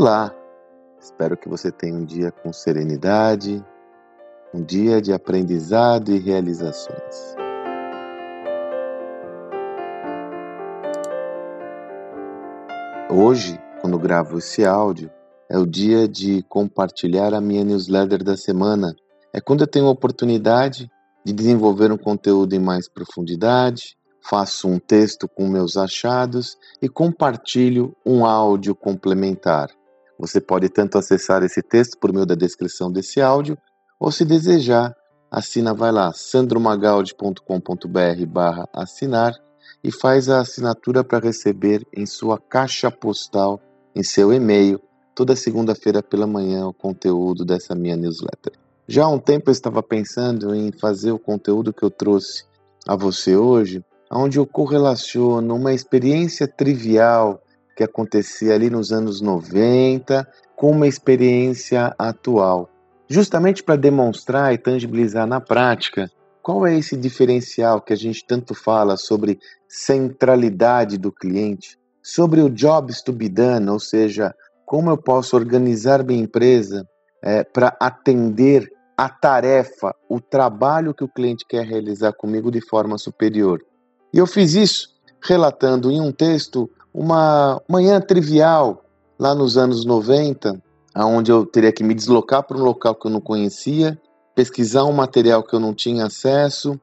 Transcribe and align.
Olá! 0.00 0.32
Espero 1.00 1.36
que 1.36 1.48
você 1.48 1.72
tenha 1.72 1.96
um 1.96 2.04
dia 2.04 2.30
com 2.30 2.52
serenidade, 2.52 3.60
um 4.54 4.62
dia 4.62 5.02
de 5.02 5.12
aprendizado 5.12 6.12
e 6.12 6.20
realizações. 6.20 7.34
Hoje, 13.10 13.60
quando 13.80 13.98
gravo 13.98 14.38
esse 14.38 14.64
áudio, 14.64 15.10
é 15.50 15.58
o 15.58 15.66
dia 15.66 16.06
de 16.06 16.44
compartilhar 16.44 17.34
a 17.34 17.40
minha 17.40 17.64
newsletter 17.64 18.22
da 18.22 18.36
semana. 18.36 18.94
É 19.34 19.40
quando 19.40 19.62
eu 19.62 19.66
tenho 19.66 19.86
a 19.86 19.90
oportunidade 19.90 20.88
de 21.24 21.32
desenvolver 21.32 21.90
um 21.90 21.98
conteúdo 21.98 22.54
em 22.54 22.60
mais 22.60 22.88
profundidade, 22.88 23.98
faço 24.22 24.68
um 24.68 24.78
texto 24.78 25.26
com 25.26 25.48
meus 25.48 25.76
achados 25.76 26.56
e 26.80 26.88
compartilho 26.88 27.96
um 28.06 28.24
áudio 28.24 28.76
complementar. 28.76 29.76
Você 30.18 30.40
pode 30.40 30.68
tanto 30.68 30.98
acessar 30.98 31.42
esse 31.42 31.62
texto 31.62 31.96
por 31.98 32.12
meio 32.12 32.26
da 32.26 32.34
descrição 32.34 32.90
desse 32.90 33.20
áudio, 33.20 33.56
ou 34.00 34.10
se 34.10 34.24
desejar, 34.24 34.94
assina, 35.30 35.72
vai 35.72 35.92
lá, 35.92 36.12
sandromagaldi.com.br 36.12 38.26
barra 38.26 38.68
assinar 38.72 39.34
e 39.82 39.92
faz 39.92 40.28
a 40.28 40.40
assinatura 40.40 41.04
para 41.04 41.24
receber 41.24 41.86
em 41.94 42.06
sua 42.06 42.38
caixa 42.38 42.90
postal, 42.90 43.60
em 43.94 44.02
seu 44.02 44.32
e-mail, 44.32 44.80
toda 45.14 45.36
segunda-feira 45.36 46.02
pela 46.02 46.26
manhã 46.26 46.66
o 46.66 46.72
conteúdo 46.72 47.44
dessa 47.44 47.74
minha 47.74 47.96
newsletter. 47.96 48.52
Já 48.86 49.04
há 49.04 49.08
um 49.08 49.18
tempo 49.18 49.50
eu 49.50 49.52
estava 49.52 49.82
pensando 49.82 50.54
em 50.54 50.72
fazer 50.72 51.12
o 51.12 51.18
conteúdo 51.18 51.72
que 51.72 51.82
eu 51.82 51.90
trouxe 51.90 52.44
a 52.86 52.96
você 52.96 53.36
hoje, 53.36 53.84
onde 54.10 54.38
eu 54.38 54.46
correlaciono 54.46 55.54
uma 55.54 55.74
experiência 55.74 56.48
trivial 56.48 57.42
que 57.78 57.84
acontecia 57.84 58.56
ali 58.56 58.68
nos 58.68 58.90
anos 58.90 59.20
90 59.20 60.26
com 60.56 60.72
uma 60.72 60.88
experiência 60.88 61.94
atual, 61.96 62.68
justamente 63.08 63.62
para 63.62 63.76
demonstrar 63.76 64.52
e 64.52 64.58
tangibilizar 64.58 65.28
na 65.28 65.40
prática 65.40 66.10
qual 66.42 66.66
é 66.66 66.76
esse 66.76 66.96
diferencial 66.96 67.80
que 67.80 67.92
a 67.92 67.96
gente 67.96 68.26
tanto 68.26 68.52
fala 68.52 68.96
sobre 68.96 69.38
centralidade 69.68 70.98
do 70.98 71.12
cliente, 71.12 71.78
sobre 72.02 72.40
o 72.40 72.50
jobs 72.50 73.00
to 73.00 73.12
be 73.12 73.28
done, 73.28 73.70
ou 73.70 73.78
seja, 73.78 74.34
como 74.66 74.90
eu 74.90 74.98
posso 74.98 75.36
organizar 75.36 76.02
minha 76.02 76.20
empresa 76.20 76.84
é, 77.22 77.44
para 77.44 77.76
atender 77.78 78.68
a 78.96 79.08
tarefa, 79.08 79.94
o 80.08 80.20
trabalho 80.20 80.92
que 80.92 81.04
o 81.04 81.08
cliente 81.08 81.44
quer 81.48 81.64
realizar 81.64 82.12
comigo 82.12 82.50
de 82.50 82.60
forma 82.60 82.98
superior. 82.98 83.64
E 84.12 84.18
eu 84.18 84.26
fiz 84.26 84.54
isso 84.54 84.88
relatando 85.22 85.92
em 85.92 86.00
um 86.00 86.10
texto 86.10 86.68
uma 86.98 87.62
manhã 87.68 88.00
trivial 88.00 88.84
lá 89.16 89.32
nos 89.32 89.56
anos 89.56 89.84
90, 89.84 90.60
onde 90.96 91.30
eu 91.30 91.46
teria 91.46 91.70
que 91.70 91.84
me 91.84 91.94
deslocar 91.94 92.42
para 92.42 92.58
um 92.58 92.64
local 92.64 92.92
que 92.96 93.06
eu 93.06 93.10
não 93.12 93.20
conhecia, 93.20 93.96
pesquisar 94.34 94.82
um 94.82 94.90
material 94.90 95.44
que 95.44 95.54
eu 95.54 95.60
não 95.60 95.72
tinha 95.72 96.06
acesso, 96.06 96.78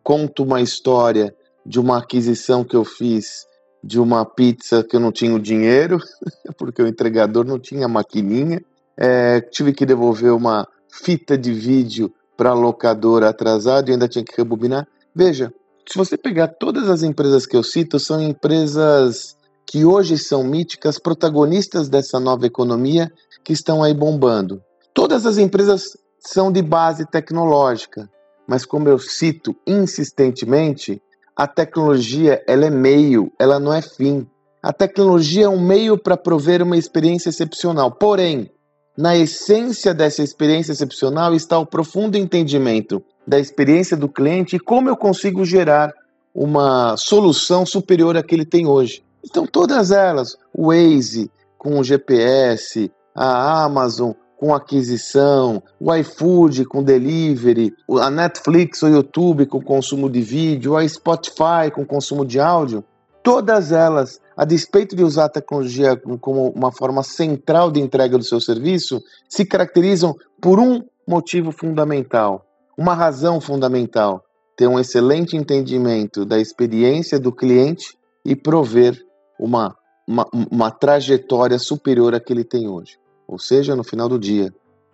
conto 0.00 0.44
uma 0.44 0.60
história 0.60 1.34
de 1.66 1.80
uma 1.80 1.98
aquisição 1.98 2.62
que 2.62 2.76
eu 2.76 2.84
fiz 2.84 3.48
de 3.82 3.98
uma 3.98 4.24
pizza 4.24 4.84
que 4.84 4.94
eu 4.94 5.00
não 5.00 5.10
tinha 5.10 5.34
o 5.34 5.40
dinheiro, 5.40 5.98
porque 6.56 6.80
o 6.80 6.86
entregador 6.86 7.44
não 7.44 7.58
tinha 7.58 7.88
maquininha, 7.88 8.60
é, 8.96 9.40
tive 9.40 9.72
que 9.72 9.84
devolver 9.84 10.32
uma 10.32 10.68
fita 10.88 11.36
de 11.36 11.52
vídeo 11.52 12.12
para 12.36 12.50
a 12.50 12.54
locadora 12.54 13.28
atrasado 13.28 13.88
e 13.88 13.92
ainda 13.92 14.06
tinha 14.06 14.24
que 14.24 14.36
rebobinar. 14.36 14.86
Veja, 15.12 15.52
se 15.90 15.98
você 15.98 16.16
pegar 16.16 16.46
todas 16.46 16.88
as 16.88 17.02
empresas 17.02 17.44
que 17.44 17.56
eu 17.56 17.64
cito, 17.64 17.98
são 17.98 18.22
empresas 18.22 19.36
que 19.68 19.84
hoje 19.84 20.16
são 20.16 20.42
míticas, 20.42 20.98
protagonistas 20.98 21.90
dessa 21.90 22.18
nova 22.18 22.46
economia 22.46 23.12
que 23.44 23.52
estão 23.52 23.82
aí 23.82 23.92
bombando. 23.92 24.62
Todas 24.94 25.26
as 25.26 25.36
empresas 25.36 25.82
são 26.18 26.50
de 26.50 26.62
base 26.62 27.04
tecnológica, 27.04 28.08
mas 28.46 28.64
como 28.64 28.88
eu 28.88 28.98
cito 28.98 29.54
insistentemente, 29.66 31.02
a 31.36 31.46
tecnologia 31.46 32.42
ela 32.48 32.64
é 32.64 32.70
meio, 32.70 33.30
ela 33.38 33.60
não 33.60 33.72
é 33.72 33.82
fim. 33.82 34.26
A 34.62 34.72
tecnologia 34.72 35.44
é 35.44 35.48
um 35.48 35.60
meio 35.60 35.98
para 35.98 36.16
prover 36.16 36.62
uma 36.62 36.76
experiência 36.76 37.28
excepcional. 37.28 37.92
Porém, 37.92 38.50
na 38.96 39.18
essência 39.18 39.92
dessa 39.92 40.22
experiência 40.22 40.72
excepcional 40.72 41.34
está 41.34 41.58
o 41.58 41.66
profundo 41.66 42.16
entendimento 42.16 43.04
da 43.26 43.38
experiência 43.38 43.98
do 43.98 44.08
cliente 44.08 44.56
e 44.56 44.60
como 44.60 44.88
eu 44.88 44.96
consigo 44.96 45.44
gerar 45.44 45.92
uma 46.34 46.96
solução 46.96 47.66
superior 47.66 48.16
à 48.16 48.22
que 48.22 48.34
ele 48.34 48.46
tem 48.46 48.66
hoje. 48.66 49.06
Então, 49.24 49.46
todas 49.46 49.90
elas, 49.90 50.36
o 50.52 50.68
Waze 50.68 51.30
com 51.56 51.78
o 51.78 51.84
GPS, 51.84 52.90
a 53.14 53.64
Amazon 53.64 54.12
com 54.38 54.54
aquisição, 54.54 55.60
o 55.80 55.92
iFood 55.96 56.64
com 56.64 56.82
delivery, 56.82 57.74
a 58.00 58.08
Netflix 58.08 58.82
ou 58.84 58.88
YouTube 58.88 59.46
com 59.46 59.60
consumo 59.60 60.08
de 60.08 60.20
vídeo, 60.20 60.76
a 60.76 60.88
Spotify 60.88 61.72
com 61.74 61.84
consumo 61.84 62.24
de 62.24 62.38
áudio, 62.38 62.84
todas 63.24 63.72
elas 63.72 64.20
a 64.36 64.44
despeito 64.44 64.94
de 64.94 65.02
usar 65.02 65.24
a 65.24 65.28
tecnologia 65.28 66.00
como 66.20 66.50
uma 66.50 66.70
forma 66.70 67.02
central 67.02 67.72
de 67.72 67.80
entrega 67.80 68.16
do 68.16 68.22
seu 68.22 68.40
serviço, 68.40 69.02
se 69.28 69.44
caracterizam 69.44 70.14
por 70.40 70.60
um 70.60 70.84
motivo 71.04 71.50
fundamental, 71.50 72.46
uma 72.76 72.94
razão 72.94 73.40
fundamental: 73.40 74.24
ter 74.56 74.68
um 74.68 74.78
excelente 74.78 75.36
entendimento 75.36 76.24
da 76.24 76.38
experiência 76.38 77.18
do 77.18 77.32
cliente 77.32 77.98
e 78.24 78.36
prover 78.36 79.07
uma, 79.38 79.76
uma, 80.06 80.28
uma 80.32 80.70
trajetória 80.70 81.58
superior 81.58 82.14
à 82.14 82.20
que 82.20 82.32
ele 82.32 82.44
tem 82.44 82.68
hoje. 82.68 82.98
Ou 83.26 83.38
seja, 83.38 83.76
no 83.76 83.84
final 83.84 84.08
do 84.08 84.18
dia, 84.18 84.52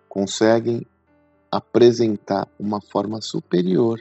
conseguem 0.09 0.87
apresentar 1.51 2.49
uma 2.59 2.81
forma 2.81 3.21
superior 3.21 4.01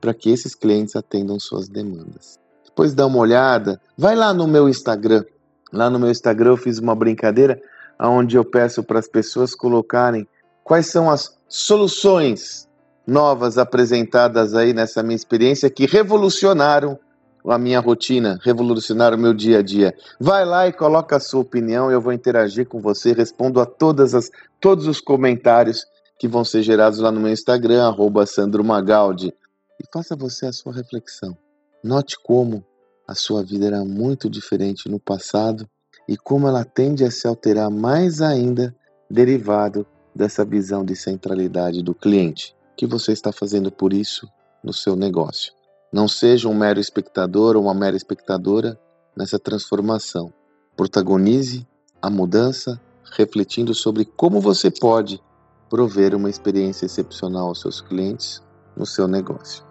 para 0.00 0.14
que 0.14 0.30
esses 0.30 0.54
clientes 0.54 0.96
atendam 0.96 1.38
suas 1.38 1.68
demandas 1.68 2.40
depois 2.80 2.94
dá 2.94 3.06
uma 3.06 3.18
olhada. 3.18 3.78
Vai 3.98 4.14
lá 4.16 4.32
no 4.32 4.46
meu 4.46 4.66
Instagram. 4.66 5.22
Lá 5.70 5.90
no 5.90 5.98
meu 5.98 6.10
Instagram 6.10 6.52
eu 6.52 6.56
fiz 6.56 6.78
uma 6.78 6.94
brincadeira 6.94 7.60
onde 8.00 8.36
eu 8.36 8.44
peço 8.44 8.82
para 8.82 8.98
as 8.98 9.06
pessoas 9.06 9.54
colocarem 9.54 10.26
quais 10.64 10.86
são 10.86 11.10
as 11.10 11.36
soluções 11.46 12.66
novas 13.06 13.58
apresentadas 13.58 14.54
aí 14.54 14.72
nessa 14.72 15.02
minha 15.02 15.16
experiência 15.16 15.68
que 15.68 15.84
revolucionaram 15.84 16.98
a 17.46 17.58
minha 17.58 17.80
rotina, 17.80 18.38
revolucionaram 18.42 19.16
o 19.16 19.20
meu 19.20 19.32
dia 19.32 19.58
a 19.58 19.62
dia. 19.62 19.94
Vai 20.18 20.44
lá 20.44 20.66
e 20.68 20.72
coloca 20.72 21.16
a 21.16 21.20
sua 21.20 21.40
opinião, 21.40 21.90
eu 21.90 22.00
vou 22.00 22.12
interagir 22.12 22.66
com 22.66 22.80
você, 22.80 23.12
respondo 23.12 23.60
a 23.60 23.66
todas 23.66 24.14
as, 24.14 24.30
todos 24.60 24.86
os 24.86 25.00
comentários 25.00 25.86
que 26.18 26.28
vão 26.28 26.44
ser 26.44 26.62
gerados 26.62 26.98
lá 26.98 27.10
no 27.10 27.20
meu 27.20 27.32
Instagram, 27.32 27.86
arroba 27.86 28.26
Sandro 28.26 28.62
Magaldi. 28.62 29.32
E 29.80 29.84
faça 29.92 30.14
você 30.14 30.46
a 30.46 30.52
sua 30.52 30.74
reflexão. 30.74 31.36
Note 31.82 32.16
como 32.22 32.64
a 33.08 33.14
sua 33.14 33.42
vida 33.42 33.66
era 33.66 33.84
muito 33.84 34.28
diferente 34.28 34.88
no 34.88 35.00
passado 35.00 35.66
e 36.06 36.16
como 36.16 36.46
ela 36.46 36.64
tende 36.64 37.04
a 37.04 37.10
se 37.10 37.26
alterar 37.26 37.70
mais 37.70 38.20
ainda 38.20 38.74
derivado 39.10 39.86
dessa 40.14 40.44
visão 40.44 40.84
de 40.84 40.94
centralidade 40.94 41.82
do 41.82 41.94
cliente. 41.94 42.54
O 42.72 42.76
que 42.76 42.86
você 42.86 43.12
está 43.12 43.32
fazendo 43.32 43.72
por 43.72 43.92
isso 43.92 44.28
no 44.62 44.72
seu 44.72 44.94
negócio? 44.94 45.52
Não 45.92 46.06
seja 46.06 46.48
um 46.48 46.54
mero 46.54 46.78
espectador 46.78 47.56
ou 47.56 47.64
uma 47.64 47.74
mera 47.74 47.96
espectadora 47.96 48.78
nessa 49.16 49.38
transformação. 49.38 50.32
Protagonize 50.76 51.66
a 52.00 52.08
mudança 52.08 52.80
refletindo 53.16 53.74
sobre 53.74 54.04
como 54.04 54.40
você 54.40 54.70
pode 54.70 55.20
prover 55.68 56.14
uma 56.14 56.30
experiência 56.30 56.86
excepcional 56.86 57.48
aos 57.48 57.60
seus 57.60 57.80
clientes 57.80 58.42
no 58.76 58.86
seu 58.86 59.08
negócio. 59.08 59.64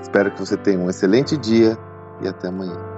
Espero 0.00 0.30
que 0.30 0.40
você 0.40 0.56
tenha 0.56 0.78
um 0.78 0.88
excelente 0.88 1.36
dia 1.36 1.76
e 2.22 2.28
até 2.28 2.48
amanhã. 2.48 2.89